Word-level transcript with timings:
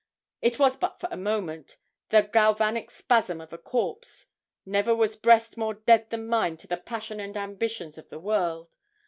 It 0.41 0.57
was 0.57 0.77
but 0.77 0.99
for 0.99 1.07
a 1.11 1.15
moment 1.15 1.77
the 2.09 2.21
galvanic 2.23 2.89
spasm 2.89 3.39
of 3.39 3.53
a 3.53 3.59
corpse. 3.59 4.29
Never 4.65 4.95
was 4.95 5.15
breast 5.15 5.57
more 5.57 5.75
dead 5.75 6.09
than 6.09 6.25
mine 6.25 6.57
to 6.57 6.65
the 6.65 6.77
passions 6.77 7.19
and 7.21 7.37
ambitions 7.37 7.99
of 7.99 8.09
the 8.09 8.17
world. 8.17 8.75